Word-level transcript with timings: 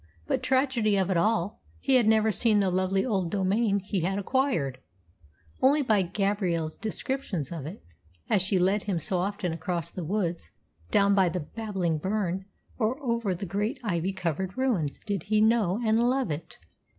But, 0.25 0.41
tragedy 0.41 0.97
of 0.97 1.11
it 1.11 1.15
all, 1.17 1.61
he 1.77 1.93
had 1.93 2.07
never 2.07 2.31
seen 2.31 2.59
the 2.59 2.71
lovely 2.71 3.05
old 3.05 3.29
domain 3.29 3.77
he 3.77 3.99
had 3.99 4.17
acquired! 4.17 4.79
Only 5.61 5.83
by 5.83 6.01
Gabrielle's 6.01 6.75
descriptions 6.75 7.51
of 7.51 7.67
it, 7.67 7.83
as 8.27 8.41
she 8.41 8.57
led 8.57 8.81
him 8.85 8.97
so 8.97 9.19
often 9.19 9.53
across 9.53 9.91
the 9.91 10.03
woods, 10.03 10.49
down 10.89 11.13
by 11.13 11.29
the 11.29 11.41
babbling 11.41 11.99
burn, 11.99 12.45
or 12.79 12.99
over 12.99 13.35
the 13.35 13.45
great 13.45 13.79
ivy 13.83 14.11
covered 14.11 14.57
ruins, 14.57 15.01
did 15.01 15.25
he 15.29 15.39
know 15.39 15.79
and 15.85 15.99
love 15.99 16.31
it. 16.31 16.57